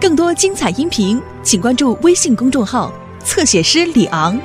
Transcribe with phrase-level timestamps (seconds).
[0.00, 2.92] 更多精彩音频，请关注微信公众号
[3.24, 4.36] “侧写师李昂”。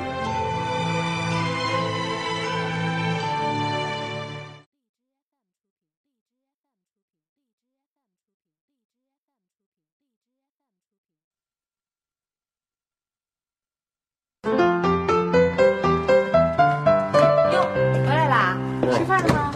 [17.52, 17.68] 哟，
[18.04, 18.58] 回来啦？
[18.92, 19.54] 吃饭了吗？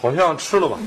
[0.00, 0.78] 好像吃了吧？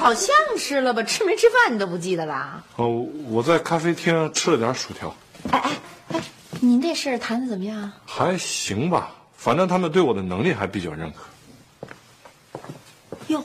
[0.00, 1.02] 好像吃了吧？
[1.02, 2.62] 吃没吃饭你都不记得啦？
[2.76, 5.14] 哦，我在咖啡厅吃了点薯条，
[5.50, 5.70] 哎哎
[6.14, 6.20] 哎，
[6.60, 7.92] 您这事儿谈的怎么样？
[8.06, 9.12] 还行吧。
[9.36, 12.60] 反正他们对我的能力还比较认可。
[13.28, 13.44] 哟，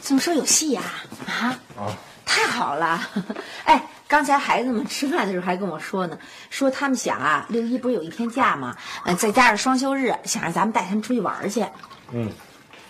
[0.00, 0.82] 怎么说有戏呀、
[1.26, 1.58] 啊？
[1.76, 1.94] 啊，
[2.24, 3.00] 太好了！
[3.64, 6.18] 哎，刚才孩子们吃饭的时候还跟我说呢，
[6.50, 8.76] 说他们想啊，六一不是有一天假吗？
[9.04, 11.64] 呃，再加上双休日，想让咱们带他们出去玩去。
[12.12, 12.30] 嗯，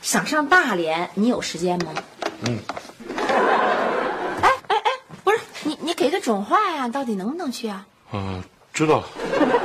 [0.01, 1.93] 想上大连，你有时间吗？
[2.47, 2.59] 嗯。
[5.87, 7.87] 你，给个准话呀，到底能不能去啊？
[8.13, 9.07] 嗯、知道了。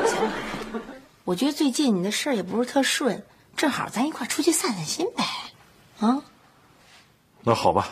[0.05, 0.79] 小海，
[1.23, 3.25] 我觉得最近你的事儿也不是特顺，
[3.57, 5.23] 正好咱一块儿出去散散心呗。
[5.99, 6.21] 啊？
[7.41, 7.89] 那好吧。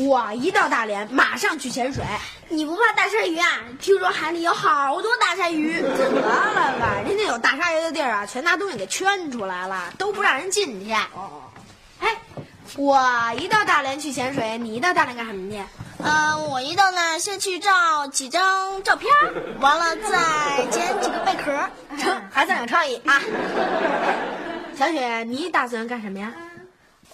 [0.00, 2.02] 我一到大连马上去潜水。
[2.48, 3.46] 你不怕大鲨鱼啊？
[3.78, 5.80] 听说海里有好多大鲨鱼。
[5.80, 10.92] 得了吧，人家有大鲨鱼的地儿啊，全拿东西给圈出来了，都不让人进去。
[11.14, 11.42] 哦，
[12.00, 12.16] 哎，
[12.76, 12.98] 我
[13.38, 15.62] 一到大连去潜水，你一到大连干什么去？
[16.02, 19.12] 嗯、我一到那儿先去照几张照片，
[19.60, 21.70] 完了再捡几个贝壳儿。
[21.98, 23.20] 成， 还算有创意啊。
[24.78, 26.32] 小雪，你打算干什么呀？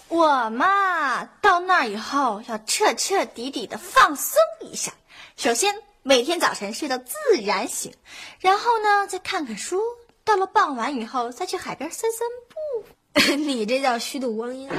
[0.09, 4.93] 我嘛，到那儿以后要彻彻底底的放松一下。
[5.35, 7.93] 首先，每天早晨睡到自然醒，
[8.39, 9.81] 然后呢，再看看书。
[10.23, 13.35] 到了傍晚以后，再去海边散散步。
[13.35, 14.69] 你这叫虚度光阴。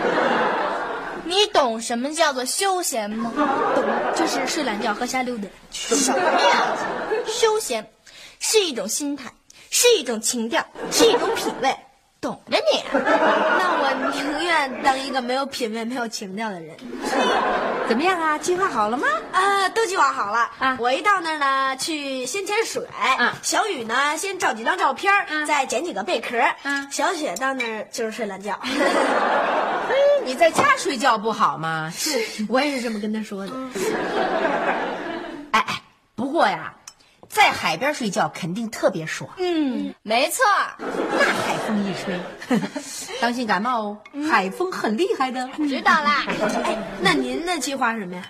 [1.24, 3.32] 你懂什么叫做休闲吗？
[3.74, 3.84] 懂，
[4.14, 5.44] 就是睡懒觉、喝瞎溜达。
[5.70, 6.76] 什么呀？
[7.26, 7.92] 休闲
[8.38, 9.32] 是一种心态，
[9.70, 11.76] 是一种情调，是一种品味。
[12.20, 12.82] 懂着你。
[12.92, 16.76] 那我宁愿当一个没有品味、没有情调的人。
[17.88, 18.36] 怎么样啊？
[18.38, 19.06] 计划好了吗？
[19.32, 22.84] 啊，都计划好了啊我一到那儿呢，去先潜水。
[23.18, 26.38] 啊小雨呢，先照几张照片，啊再捡几个贝壳。
[26.62, 28.58] 啊小雪到那儿就是睡懒觉。
[30.24, 31.90] 你在家睡觉不好吗？
[31.94, 33.52] 是，我也是这么跟他说的。
[35.52, 35.82] 哎哎，
[36.14, 36.74] 不过呀，
[37.28, 39.30] 在海边睡觉肯定特别爽。
[39.38, 40.44] 嗯，没错。
[40.78, 42.18] 那海风一吹，
[43.20, 43.98] 当心感冒哦，
[44.30, 45.48] 海风很厉害的。
[45.68, 46.24] 知道啦。
[46.64, 48.24] 哎，那您的计划是什么呀？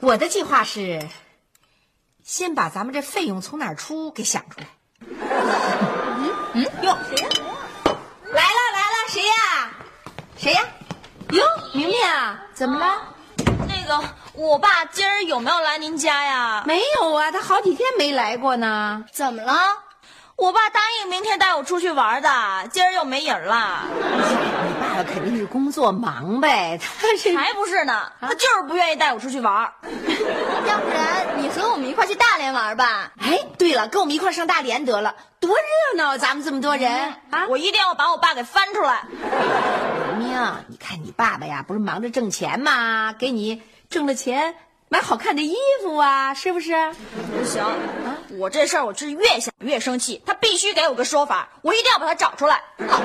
[0.00, 1.06] 我的计划是，
[2.22, 4.66] 先把咱们这费用从哪儿出给想出来。
[5.00, 7.28] 嗯嗯，哟，谁呀？
[8.32, 9.70] 来了来了，谁呀？
[10.38, 10.62] 谁呀？
[11.30, 11.42] 哟，
[11.74, 13.14] 明明啊，怎么了？
[13.68, 14.04] 那个，
[14.36, 16.62] 我爸今儿有没有来您家呀？
[16.66, 19.02] 没有啊，他好几天没来过呢。
[19.10, 19.54] 怎么了？
[20.36, 22.28] 我爸答应明天带我出去玩的，
[22.70, 23.84] 今儿又没影了。
[23.94, 26.76] 你爸爸肯定是工作忙呗，
[27.32, 29.72] 才不是呢，他就是不愿意带我出去玩。
[30.68, 33.12] 要不然你和我们一块去大连玩吧？
[33.18, 36.18] 哎，对了，跟我们一块上大连得了，多热闹！
[36.18, 36.92] 咱们这么多人
[37.30, 37.46] 啊！
[37.48, 39.04] 我一定要把我爸给翻出来。
[40.18, 40.38] 明明，
[40.68, 43.14] 你看你爸爸呀，不是忙着挣钱吗？
[43.18, 44.54] 给你挣了钱，
[44.88, 46.74] 买好看的衣服啊，是不是？
[47.36, 52.62] 不行啊，我这事儿我是越想越生气，他必须给我个说法，我一定要把他找出来。
[52.88, 53.00] 好，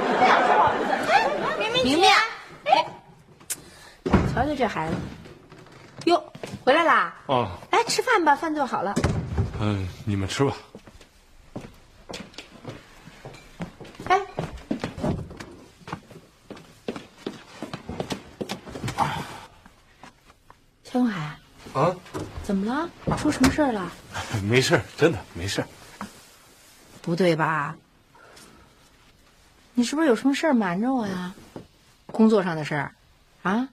[1.59, 2.09] 明明明明，
[2.65, 2.85] 哎，
[4.33, 4.95] 瞧瞧这孩子，
[6.05, 6.23] 哟，
[6.63, 7.15] 回来啦！
[7.27, 8.93] 哦，哎吃饭吧，饭做好了。
[9.59, 10.53] 嗯，你们吃吧。
[14.05, 14.19] 哎，
[20.83, 21.21] 肖永海，
[21.73, 21.95] 啊，
[22.51, 22.89] 怎么了？
[23.17, 23.89] 出什么事儿了？
[24.43, 25.63] 没事，真的没事。
[27.01, 27.77] 不对吧？
[29.73, 31.33] 你是不是有什么事儿瞒着我呀？
[32.07, 32.91] 工作上的事儿，
[33.41, 33.69] 啊？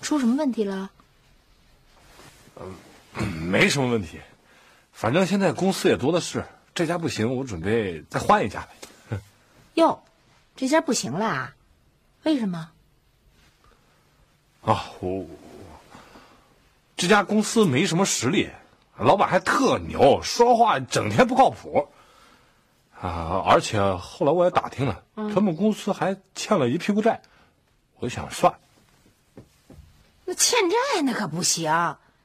[0.00, 0.92] 出什么问题了？
[3.42, 4.20] 没什么问题，
[4.92, 8.60] 反正现在公司也多的是，这家不行，我准备再换一家
[9.10, 9.18] 呗。
[9.74, 10.00] 哟，
[10.54, 11.52] 这家不行了啊？
[12.22, 12.70] 为什么？
[14.62, 15.26] 啊，我
[16.96, 18.50] 这家公司没什么实力，
[18.96, 21.88] 老板还特牛，说话整天不靠谱。
[23.00, 27.20] 啊，而且后来我也打听了，他们公司还欠了一屁股债，
[27.98, 28.58] 我想算了。
[30.24, 31.70] 那欠债那可不行，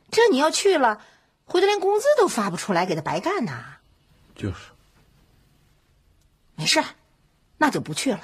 [0.10, 1.02] 这你要去了，
[1.46, 3.78] 回头连工资都发不出来，给他白干呐。
[4.36, 4.58] 就是，
[6.56, 6.82] 没事，
[7.58, 8.22] 那就不去了。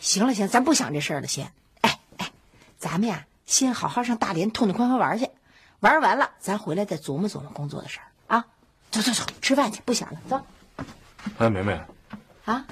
[0.00, 1.52] 行了行，咱不想这事儿了，先。
[1.80, 2.30] 哎哎，
[2.78, 5.28] 咱们呀，先好好上大连痛痛快快玩去，
[5.80, 8.46] 玩完了咱回来再琢磨琢磨工作的事儿啊。
[8.92, 10.40] 走走走，吃饭去，不想了，走。
[11.36, 11.80] 哎，梅梅，
[12.44, 12.64] 啊，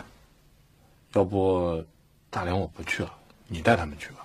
[1.15, 1.85] 要不
[2.31, 3.13] 大连我不去了，
[3.49, 4.25] 你带他们去吧。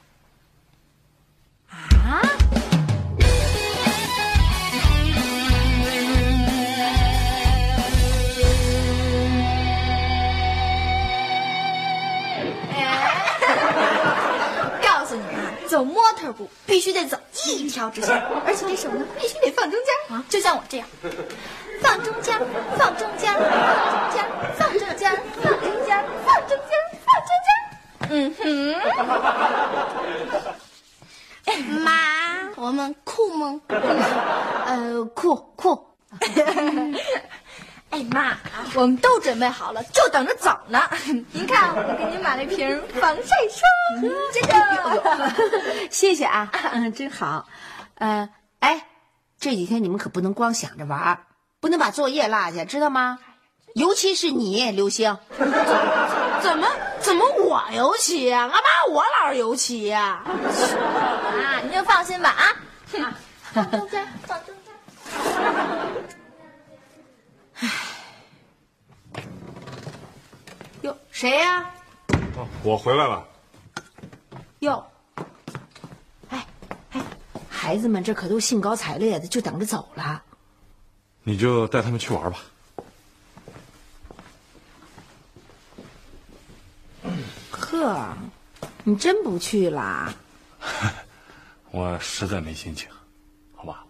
[16.74, 17.16] 必须得走
[17.46, 20.88] 一条直线，而且这手呢必须得放中间啊，就像我这样，
[21.84, 22.36] 放中间，
[22.76, 23.48] 放中间，放
[23.78, 24.26] 中间，
[24.58, 26.74] 放中间，放中间，放中间，
[27.06, 27.54] 放中间。
[28.10, 28.34] 嗯
[31.46, 31.54] 哼，
[31.86, 31.92] 妈，
[32.56, 33.62] 我们酷吗？
[34.66, 35.90] 呃，酷酷。
[37.94, 38.36] 哎妈，
[38.74, 40.82] 我们都准备好了，就等着走呢。
[41.32, 43.62] 您看，我给您买了一瓶防晒霜，
[44.34, 44.50] 这个。
[45.92, 47.48] 谢谢啊，嗯，真好。
[48.00, 48.28] 呃，
[48.62, 48.88] 哎，
[49.40, 51.28] 这几天你们可不能光想着玩，
[51.60, 53.20] 不能把作业落下，知道吗？
[53.76, 55.16] 尤其是你，刘星。
[56.42, 56.68] 怎么
[57.00, 62.46] 怎么我尤其呀、干嘛我老是尤其呀、啊，您就放心吧啊。
[63.54, 64.74] 放 中间，放中间。
[70.82, 71.70] 哟，谁呀、
[72.36, 73.24] 哦我回来了。
[74.62, 74.84] 哟，
[76.30, 76.46] 哎
[76.90, 77.02] 哎，
[77.48, 80.24] 孩子们这可都兴高采烈的，就等着走了。
[81.22, 82.40] 你就带他们去玩吧。
[87.52, 88.18] 呵，
[88.84, 90.12] 你真不去啦？
[91.70, 92.90] 我实在没心情，
[93.56, 93.86] 好吧？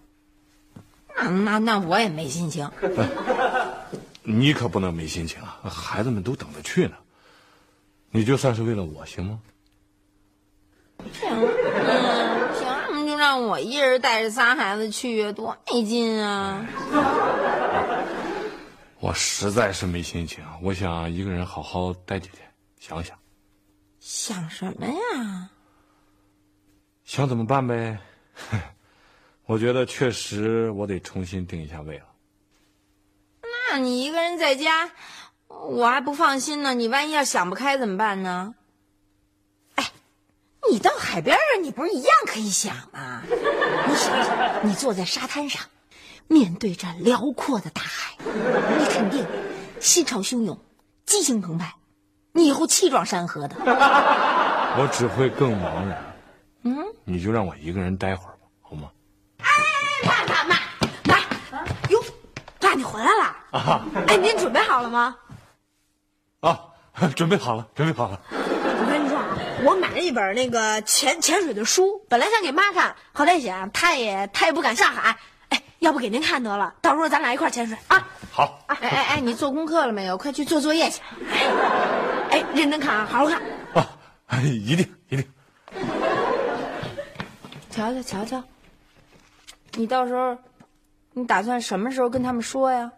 [1.16, 2.70] 那那那我也没心情。
[4.24, 5.58] 你可不能没心情啊！
[5.70, 6.96] 孩子们都等着去呢，
[8.16, 9.42] 你就算是为了我行吗？
[11.12, 11.30] 行，
[12.92, 16.64] 那就让我一人带着仨孩子去，多没劲啊！
[19.00, 22.48] 我实在是没心情，我想一个人好好待几天，
[22.80, 23.18] 想想
[24.00, 25.50] 想什么呀？
[27.04, 27.98] 想怎么办呗。
[29.46, 32.06] 我觉得确实我得重新定一下位了。
[33.72, 34.92] 那你一个人在家，
[35.70, 36.74] 我还不放心呢。
[36.74, 38.56] 你万一要想不开怎么办呢？
[39.76, 39.92] 哎，
[40.70, 43.22] 你到海边上，你不是一样可以想吗？
[43.88, 45.64] 你想想，你坐在沙滩上，
[46.28, 49.26] 面对着辽阔的大海，你肯定
[49.80, 50.58] 心潮汹涌，
[51.06, 51.76] 激情澎湃，
[52.34, 53.56] 你以后气壮山河的。
[54.76, 56.16] 我只会更茫然。
[56.64, 58.90] 嗯，你就让我一个人待会儿吧，好吗？
[60.06, 60.56] 妈妈妈
[61.06, 61.18] 妈，
[61.90, 62.04] 哟，
[62.60, 65.16] 爸你回来了啊哎，您准备好了吗？
[66.44, 66.60] 啊，
[67.16, 68.20] 准备好了，准备好了。
[68.30, 78.06] 我跟你说，啊，我买了一本那个潜潜水的书，本来想给妈看，后来想她也她也不敢下海，哎，要不给您看得了，到时候咱俩一块潜水啊！
[78.30, 80.18] 好，哎哎哎，你做功课了没有？
[80.18, 81.02] 快去做作业去。
[82.30, 83.42] 哎，认真看啊，好好看。
[83.74, 85.26] 啊，一定一定。
[87.72, 88.44] 瞧瞧瞧瞧，
[89.76, 90.38] 你到时候，
[91.14, 92.92] 你打算什么时候跟他们说呀？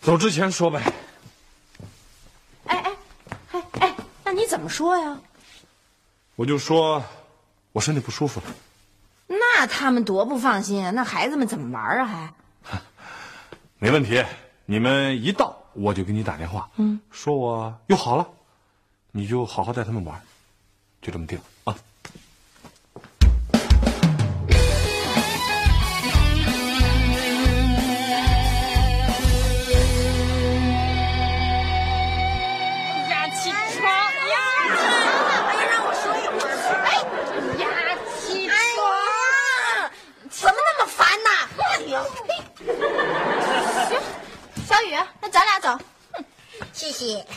[0.00, 0.82] 走之前说呗。
[2.66, 2.96] 哎哎
[3.52, 5.18] 哎哎，那你怎么说呀？
[6.36, 7.02] 我就说，
[7.72, 8.46] 我身体不舒服了。
[9.26, 10.90] 那他们多不放心啊！
[10.90, 12.34] 那孩子们怎么玩啊？
[12.62, 12.78] 还
[13.80, 14.22] 没问题，
[14.66, 18.28] 你们一到我就给你打电话，嗯，说我又好了，
[19.12, 20.20] 你就好好带他们玩，
[21.00, 21.44] 就这么定了
[46.88, 46.92] 啊。
[46.92, 47.24] 谢。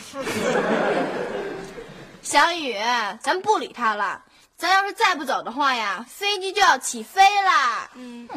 [2.22, 2.76] 小雨，
[3.20, 4.20] 咱不理他了。
[4.56, 7.88] 咱要是再不走的话呀，飞机就要起飞了。
[7.94, 8.28] 嗯，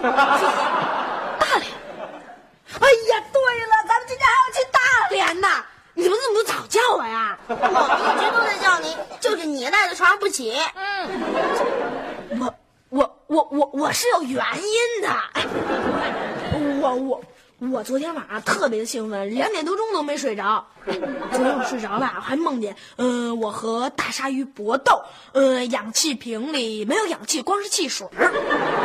[0.00, 0.38] 大
[1.56, 1.66] 连
[2.80, 4.78] 哎呀，对了，咱们今天还要去大
[5.10, 5.48] 连呢。
[5.94, 7.36] 你们怎么不早叫我呀？
[7.48, 7.56] 我一
[8.24, 10.56] 直都在叫你，就是你赖在床上不起。
[12.30, 12.54] 我
[12.90, 15.08] 我我我我是有原因的。
[16.80, 17.20] 我我
[17.60, 20.64] 我昨天晚上特别的兴奋，两点多钟都没睡着。
[20.86, 28.30] 昨天我睡着了，我还梦见，呃，我和大鲨鱼搏斗，呃，氧气瓶里没有氧气，光是汽水儿。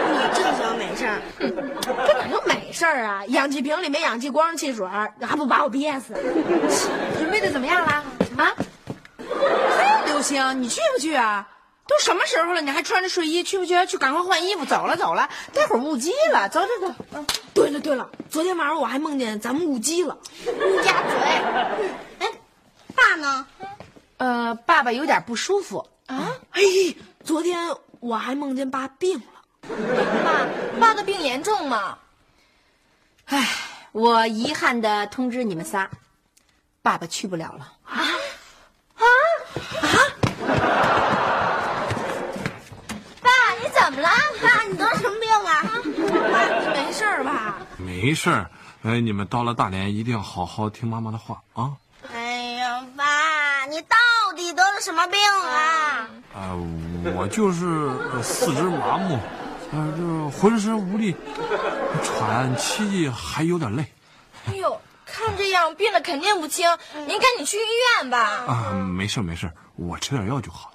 [0.10, 1.22] 你这叫美事儿，
[2.08, 3.24] 这哪叫美事儿啊？
[3.27, 6.15] 氧气瓶里没氧气，光是汽水儿，还不把我憋死？
[7.20, 8.03] 准备的怎么样了？
[8.38, 8.56] 啊？
[9.20, 11.48] 嘿，刘星，你去不去啊？
[11.86, 13.86] 都什么时候了，你还穿着睡衣去不去？
[13.86, 16.50] 去，赶快换衣服，走了走了，待会儿误机了。
[16.50, 17.25] 走走走，嗯，
[17.84, 20.18] 对了，昨天晚上我还梦见咱们误机了。
[20.48, 21.20] 乌鸦嘴。
[22.20, 22.32] 哎，
[22.96, 23.46] 爸呢？
[24.18, 25.86] 呃，爸爸有点不舒服。
[26.08, 26.32] 啊？
[26.52, 26.62] 哎，
[27.25, 29.25] 昨天我还梦见爸病了。
[30.24, 30.48] 爸，
[30.80, 31.98] 爸的病严重吗？
[33.25, 33.46] 哎，
[33.92, 35.90] 我遗憾的通知你们仨，
[36.82, 37.74] 爸爸去不了了。
[43.22, 43.30] 爸，
[43.62, 44.10] 你怎么了？
[44.42, 45.63] 爸，你得什么病啊？
[46.32, 47.60] 爸，你没事儿吧？
[48.03, 48.51] 没事儿，
[48.83, 51.72] 哎，你们到了大连一定要好好听妈妈的话啊！
[52.13, 53.95] 哎呀，爸，你到
[54.36, 56.10] 底得了什么病啊？
[56.36, 56.51] 啊、
[57.15, 57.65] 我就是
[58.12, 59.17] 呃四肢麻木，
[59.72, 61.15] 呃，这浑身无力，
[62.03, 63.86] 喘气还有点累
[64.48, 66.67] 哎呦，看这样病的肯定不轻，
[67.07, 67.69] 您赶紧去医
[68.01, 68.19] 院吧。
[68.45, 68.74] 啊。
[68.74, 70.73] 没事儿没事儿，我吃点药就好了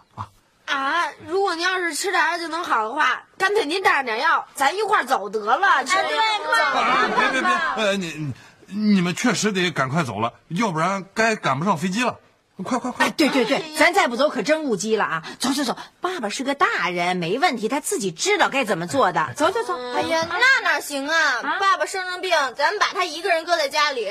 [0.68, 0.76] 啊。
[0.76, 5.66] 啊，如果您要是吃点药就能好的话，干脆您带上点药，咱一块儿走得了。
[5.66, 7.50] 哎，对，快点啊，别别别。
[7.84, 8.32] 呃，你
[8.66, 12.18] 你你们确实得赶快走了，要不然该赶不上飞机了。
[12.64, 13.06] 快快快！
[13.06, 15.22] 哎，对对对，咱再不走可真误机了啊！
[15.38, 19.32] 走走走，爸爸是个大人，没问题，他自己知道该怎么做的。
[19.36, 21.40] 走走走，哎呀，那哪行啊！
[21.60, 24.10] 爸爸生了病，咱们把他一个人搁在家里，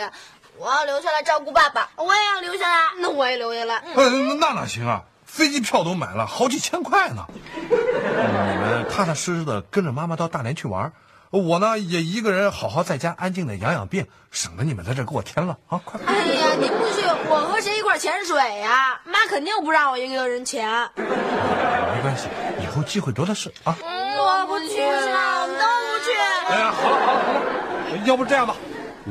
[0.58, 1.90] 我要留下来照顾爸爸。
[1.98, 2.86] 我也要留下来。
[3.00, 3.84] 那我也留下来。
[3.96, 4.10] 呃，
[4.40, 5.04] 那哪行啊？
[5.28, 7.28] 飞机票都买了，好几千块呢。
[7.54, 10.94] 你们踏踏实实的跟着妈妈到大连去玩，
[11.30, 15.80] 我呢也一个人好好在家安静的养养病，省得你们在这给我添乱啊！
[15.84, 16.12] 快快！
[16.12, 20.68] 哎呀，你不去，我和谁一块潜水呀、妈肯定不让我一个人潜。
[20.96, 22.30] 没关系，
[22.64, 23.78] 以后机会多的是啊。
[23.84, 26.12] 我不去了，我们都不去。
[26.50, 27.30] 哎呀，好了好了好
[27.92, 28.56] 了，要不这样吧，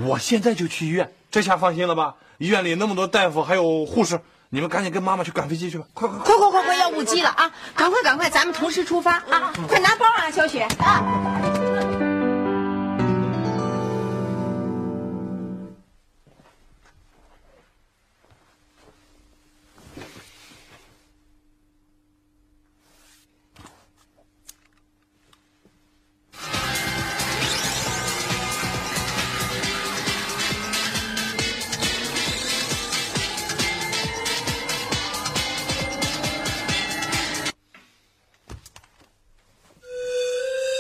[0.06, 2.16] 我现在就去医院，这下放心了吧？
[2.38, 5.84] 医院里那么多大夫还有护士，你们赶紧跟妈妈去赶飞机去吧！
[5.92, 6.36] 快快快！
[6.36, 7.50] 快快快，要误机了啊！
[7.74, 9.52] 赶快赶快，咱们同时出发啊！
[9.68, 11.02] 快拿包啊，小雪啊！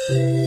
[0.08, 0.45] 夏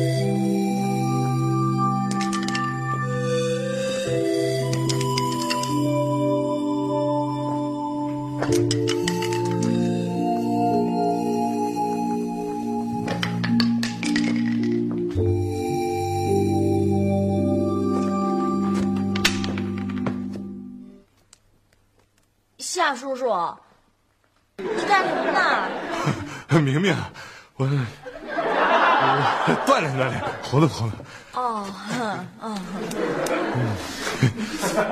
[30.58, 30.92] 炼锻炼，活动活动。
[31.34, 32.58] 哦，哼嗯，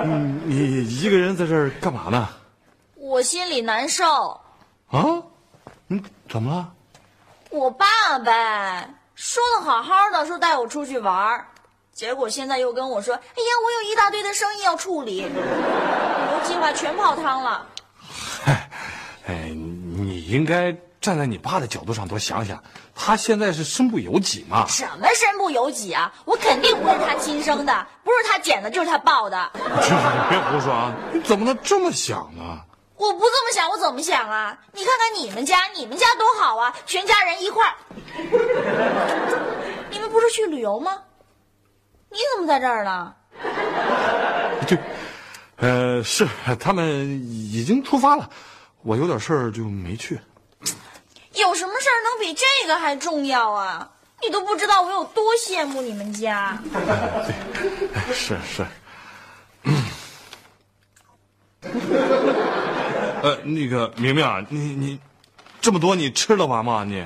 [0.03, 2.29] 嗯，你一个人在这儿干嘛呢？
[2.95, 4.39] 我心里难受。
[4.89, 5.03] 啊？
[5.87, 6.73] 你，怎么了？
[7.49, 11.47] 我爸呗，说的好好的，说带我出去玩儿，
[11.93, 17.65] 结果现在又跟我说，哎呀，我有一大堆的生意要处理，旅游计划全泡汤了。
[18.43, 18.69] 嗨，
[19.27, 20.75] 哎，你应该
[21.07, 22.61] 站在你爸的角度上多想想，
[22.93, 24.65] 他现在是身不由己嘛。
[24.67, 26.13] 什么身不由己啊！
[26.25, 29.49] 我肯定不是他亲生的，不是他捡的，就是他抱的。
[29.55, 30.93] 是是是，别胡说啊！
[31.13, 32.59] 你怎么能这么想呢？
[32.97, 34.57] 我不这么想，我怎么想啊？
[34.73, 37.73] 你看看你们家，你们家多好啊，全家人一块儿。
[39.89, 40.91] 你们不是去旅游吗？
[42.11, 43.13] 你怎么在这儿呢？
[44.67, 44.77] 对，
[45.55, 46.27] 呃，是
[46.59, 48.29] 他们已经出发了，
[48.81, 50.19] 我有点事儿就没去。
[51.39, 53.89] 有什么事儿能比这个还重要啊？
[54.21, 56.57] 你都不知道我有多羡慕你们家。
[57.93, 58.65] 哎 是是，
[63.21, 64.99] 呃，那个明明啊，你你
[65.61, 66.83] 这么多你吃得完吗？
[66.83, 67.05] 你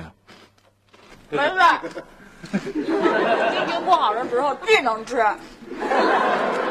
[1.28, 1.54] 没事。
[2.50, 2.72] 心
[3.68, 5.22] 情不好的时候最能吃。
[5.68, 5.76] 你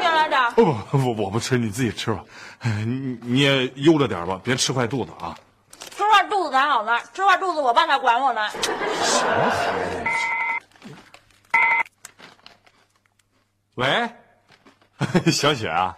[0.04, 0.52] 也来点。
[0.56, 2.24] 不不不，我不吃，你自己吃吧。
[2.86, 5.36] 你你也悠着点吧，别吃坏肚子啊。
[6.32, 8.50] 肚子才好呢，吃坏肚子我爸才管我呢。
[8.50, 8.72] 什
[9.26, 10.02] 么孩子？
[13.76, 14.10] 喂，
[15.30, 15.98] 小雪啊？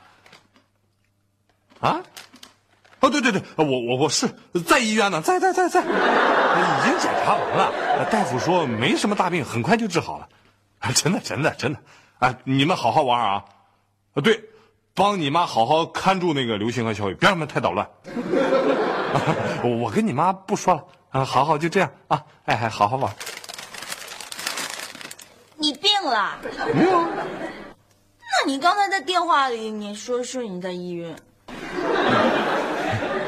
[1.82, 2.02] 啊？
[3.02, 4.28] 哦，对对对，我我我是
[4.66, 5.86] 在医院呢，在在在在，已
[6.84, 10.28] 经检查完了，大夫说没什么大病，很快就治好了，
[10.96, 11.80] 真的真的真的，
[12.18, 13.46] 啊，你们好好玩啊，
[14.16, 14.46] 啊对，
[14.96, 17.88] 帮你妈好好看住那个刘星和小雨，别让他们太捣乱。
[19.64, 23.14] 我跟你妈不说了啊，好好就这样啊，哎哎，好好玩。
[25.56, 26.38] 你病了？
[26.74, 27.00] 没有。
[27.02, 31.16] 那你刚才在电话里你说是你在医院。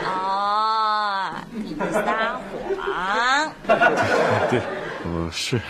[0.06, 2.40] 哦，你撒
[2.78, 3.52] 谎，
[4.50, 4.62] 对，
[5.06, 5.62] 我是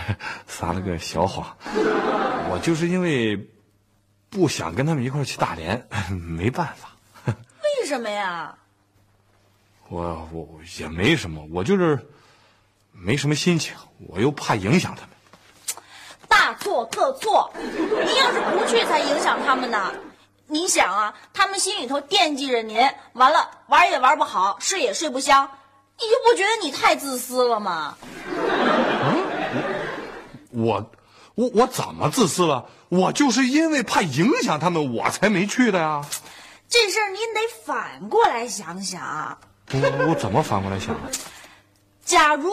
[0.47, 1.45] 撒了个小谎。
[2.49, 3.37] 我就是因为
[4.29, 6.89] 不想跟他们一块去大连，没办法。
[7.27, 8.55] 为什么呀？
[9.89, 10.47] 我我
[10.79, 12.07] 也没什么，我就是
[12.91, 13.75] 没什么心情，
[14.07, 15.09] 我又怕影响他们。
[16.27, 17.51] 大错特错！
[17.55, 19.93] 您要是不去，才影响他们呢。
[20.47, 22.77] 您想啊，他们心里头惦记着您，
[23.13, 25.49] 完了玩也玩不好，睡也睡不香。
[25.97, 27.97] 你就不觉得你太自私了吗？
[30.51, 30.91] 我，
[31.35, 32.65] 我我怎么自私了？
[32.89, 36.03] 我就是因为怕影响他们，我才没去的呀。
[36.67, 39.37] 这事儿您得反过来想想。
[39.73, 40.95] 我我怎么反过来想？
[42.05, 42.51] 假如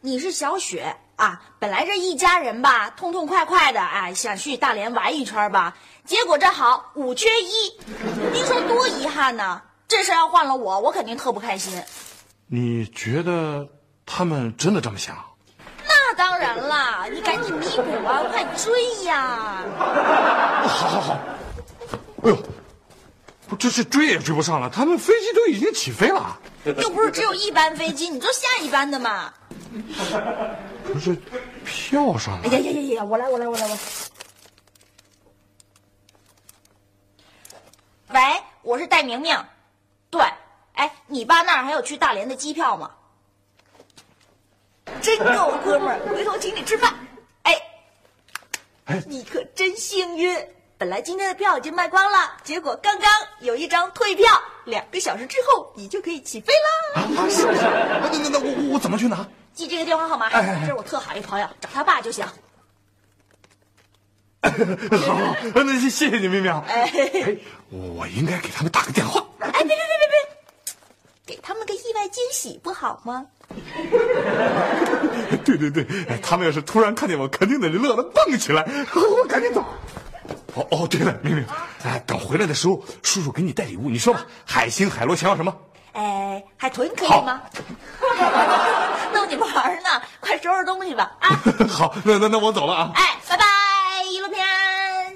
[0.00, 7.78] 你是小雪啊，本来这一家人吧，痛痛快快的，哎，想去大连玩一圈吧，结果这好五缺一，
[8.32, 9.62] 您说多遗憾呢？
[9.86, 11.82] 这事要换了我，我肯定特不开心。
[12.46, 13.68] 你觉得
[14.04, 15.16] 他们真的这么想？
[15.86, 19.62] 那当然了，你赶紧弥补啊，快追呀！
[20.66, 21.18] 好好好。
[22.24, 22.38] 哎呦，
[23.48, 26.38] 不，这是追也追不上了，他们飞机都已经起飞了。
[26.82, 29.32] 又不是只有一班飞机，你坐下一班的嘛。
[30.84, 31.16] 不是，
[31.64, 32.40] 票上。
[32.42, 33.04] 哎呀呀呀呀！
[33.04, 33.78] 我来，我来，我来，我。
[38.08, 38.20] 喂，
[38.62, 39.36] 我是戴明明。
[40.10, 40.22] 对。
[40.74, 42.90] 哎，你爸那儿还有去大连的机票吗？
[45.02, 46.94] 真够哥们儿，回头请你吃饭。
[47.42, 47.52] 哎，
[48.86, 50.34] 哎，你可真幸运！
[50.78, 53.10] 本来今天的票已经卖光了，结果刚刚
[53.40, 57.02] 有一张退票，两个小时之后你就可以起飞了。
[57.02, 57.46] 啊，是是。
[57.50, 59.26] 那那那我我怎么去拿？
[59.52, 62.24] 记这个电话号码，这是我特好一朋友，找他爸就行。
[64.40, 64.52] 好，
[65.52, 66.52] 那谢谢你，明明。
[66.68, 67.36] 哎，
[67.70, 69.20] 我应该给他们打个电话。
[69.40, 70.74] 哎，别别别别别！
[71.26, 73.26] 给他们个意外惊喜不好吗？
[75.44, 75.84] 对对对，
[76.22, 78.64] 他们要是突然看见我，肯定得乐得蹦起来。
[78.94, 79.64] 我赶紧走。
[80.58, 81.46] 哦哦，对了，明明，
[81.84, 85.54] 哎，等回来的时候，叔叔给你带礼物，你说吧，海星、海螺，想要什么？
[85.92, 87.42] 哎，海豚可以吗？
[89.14, 91.30] 逗你玩呢，快收拾东西吧啊！
[91.70, 92.92] 好，那那那我走了啊。
[92.94, 93.44] 哎，拜拜，
[94.10, 95.14] 一路平安。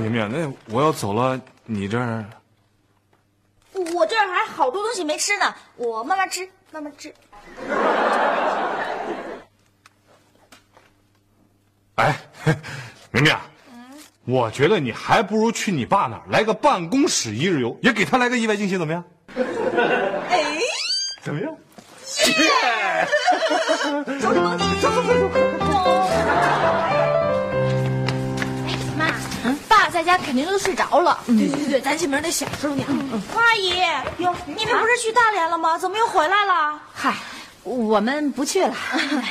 [0.00, 2.24] 明明，那我要走了，你这儿。
[3.94, 7.12] 我这儿还好多东西没吃呢，我慢慢吃，慢慢吃。
[11.96, 12.16] 哎，
[13.12, 13.34] 明明，
[14.24, 19.02] 我觉得你还不如去你爸那儿来个办公室一日游，也给他来个意外惊喜，怎么样？
[20.30, 20.44] 哎，
[21.22, 21.52] 怎么样？
[22.28, 23.06] 耶！
[24.20, 25.12] 走走走走走走。
[29.92, 31.20] 在家肯定都睡着了。
[31.26, 32.88] 对对对，咱进门得小声点。
[33.36, 33.78] 阿姨，
[34.22, 35.76] 哟，你们不是去大连了吗？
[35.76, 36.80] 怎么又回来了？
[36.94, 37.14] 嗨，
[37.64, 38.74] 我们不去了。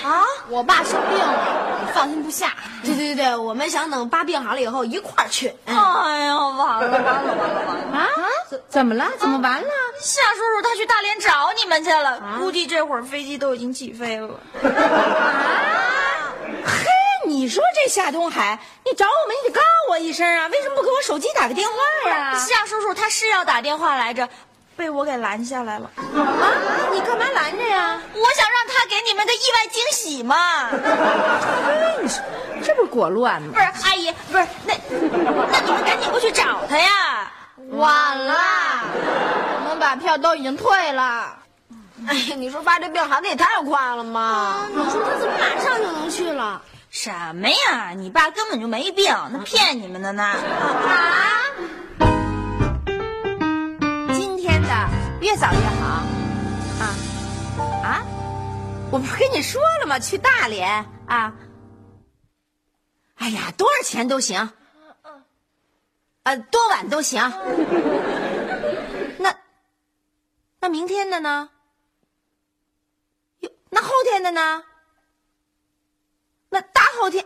[0.04, 2.54] 啊， 我爸生病了，放心不下。
[2.84, 5.54] 对对对对，我们想等爸病好了以后一块儿去。
[5.66, 7.98] 哎呀，完了完了完了完了！
[8.00, 8.08] 啊，
[8.50, 9.06] 怎怎么了？
[9.20, 9.70] 怎么完了？
[10.02, 14.30] 夏叔叔他去大连找你们去了，估计这会儿飞机都已经起飞了。
[14.64, 16.34] 啊，
[16.66, 16.86] 嘿。
[17.24, 20.48] 你说这夏东海，你找我们你得告我一声啊！
[20.48, 22.34] 为什么不给我手机打个电话呀？
[22.36, 24.28] 夏叔叔他是要打电话来着，
[24.76, 25.90] 被我给拦下来了。
[25.96, 26.04] 啊，
[26.92, 28.02] 你干嘛拦着呀？
[28.14, 30.70] 我想让他给你们个意外惊喜嘛。
[32.02, 32.24] 你说
[32.64, 33.54] 这不是裹乱吗？
[33.54, 34.74] 不是，阿姨，不是那
[35.52, 37.32] 那你们赶紧过去找他呀！
[37.72, 38.34] 晚了，
[39.64, 41.38] 我们把票都已经退了。
[42.08, 44.68] 哎呀，你说爸这病好的也太快了嘛！
[44.70, 46.62] 你说他怎么马上就能去了？
[46.90, 47.92] 什么呀！
[47.96, 50.24] 你爸根本就没病，那骗你们的呢！
[50.24, 51.42] 啊！
[55.22, 56.04] 越早越好。
[56.82, 56.84] 啊
[57.84, 58.04] 啊！
[58.92, 60.00] 我不是跟你说了吗？
[60.00, 61.34] 去大连啊！
[63.16, 64.52] 哎呀，多少钱都行，
[66.24, 67.22] 呃，多晚都行。
[69.20, 69.36] 那
[70.60, 71.50] 那明天的呢？
[73.42, 74.64] 哟，那后天的呢？
[76.50, 77.26] 那大后天？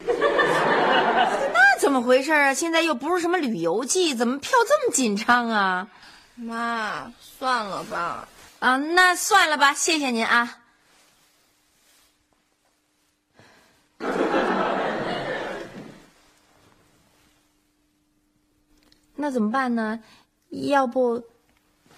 [0.06, 2.52] 那怎么回事啊？
[2.52, 5.88] 现在又不是什么旅游季，怎么票这么紧张啊？
[6.34, 8.28] 妈，算了吧。
[8.58, 10.58] 啊，那算了吧，谢谢您啊。
[19.14, 20.00] 那怎么办呢？
[20.48, 21.22] 要不，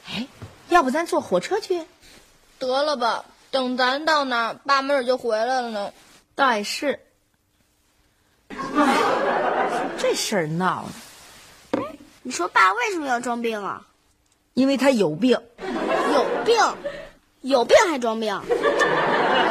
[0.07, 0.27] 哎，
[0.69, 1.87] 要不咱坐火车去？
[2.59, 5.93] 得了吧，等咱到那儿，爸没准就回来了呢。
[6.35, 7.01] 倒也是。
[8.49, 8.57] 哎，
[9.99, 10.93] 这事儿闹的。
[12.23, 13.87] 你说爸为什么要装病啊？
[14.55, 15.39] 因为他有病。
[16.13, 16.57] 有病？
[17.43, 18.41] 有病还装病？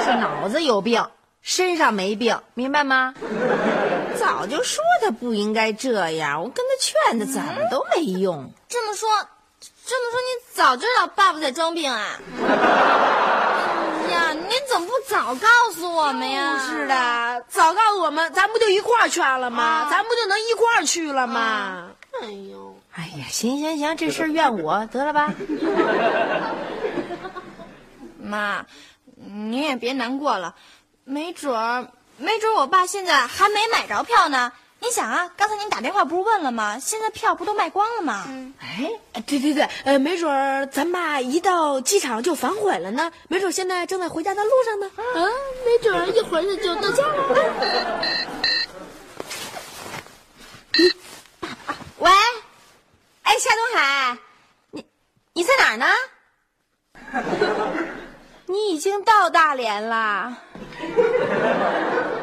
[0.03, 1.05] 是脑子有病，
[1.41, 3.13] 身上没病，明白吗？
[4.17, 8.51] 早就说他不应该这样，我跟他劝他，怎么都没用。
[8.67, 9.09] 这么说，
[9.85, 12.19] 这么说你早知道爸爸在装病啊？
[14.11, 16.59] 呀，你怎么不早告诉我们呀？
[16.67, 19.87] 是的，早告诉我们，咱不就一块儿劝了吗？
[19.91, 21.89] 咱不就能一块儿去了吗？
[22.21, 25.33] 哎呦，哎呀，行行行，这事儿怨我得了吧？
[28.21, 28.65] 妈，
[29.15, 30.53] 您也别难过了，
[31.03, 34.51] 没准儿，没准儿我爸现在还没买着票呢。
[34.79, 36.77] 你想啊，刚才您打电话不是问了吗？
[36.77, 38.25] 现在票不都卖光了吗？
[38.59, 38.91] 哎，
[39.25, 44.91] 对对对，呃，没准儿咱爸一到机场就反悔了呢，没准儿现在正在回家的路上呢。
[44.97, 45.25] 啊，
[45.65, 48.03] 没准儿一会儿就到家了。
[51.99, 52.11] 喂，
[53.33, 54.15] 哎，夏东海，
[54.69, 54.85] 你
[55.33, 55.87] 你在哪儿呢？
[58.45, 60.37] 你已经到大连了。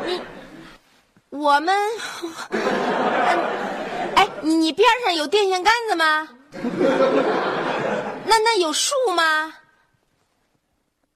[0.06, 0.22] 你，
[1.30, 1.76] 我们，
[4.14, 6.28] 哎，你你边上有电线杆子吗？
[8.24, 9.52] 那那有树吗？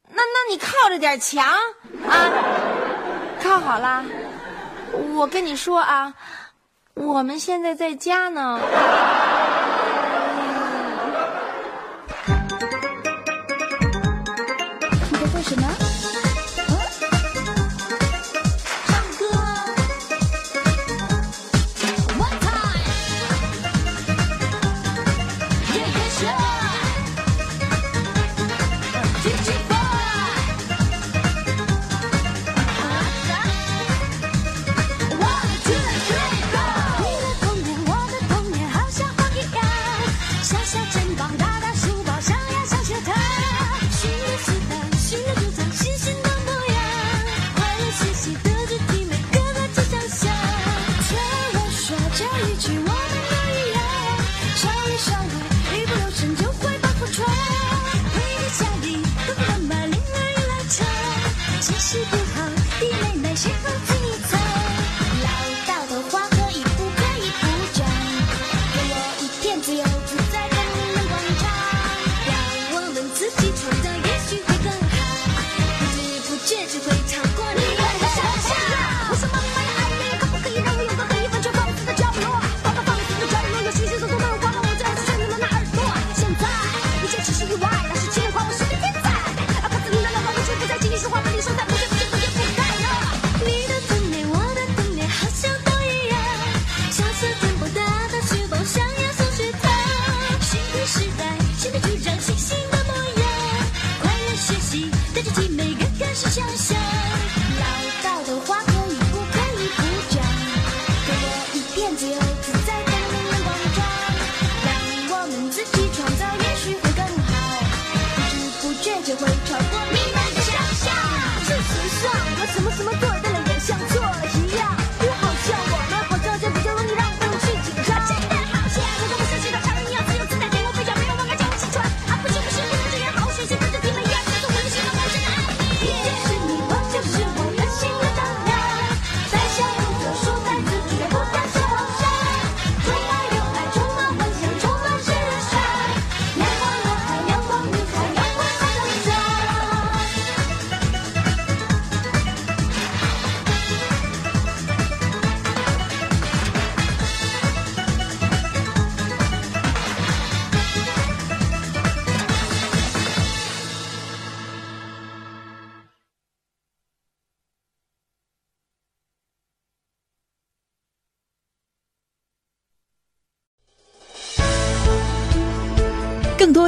[0.09, 1.47] 那那你靠着点墙
[2.09, 2.33] 啊，
[3.41, 4.05] 靠好了。
[5.15, 6.13] 我跟你说啊，
[6.95, 8.59] 我们现在在家呢。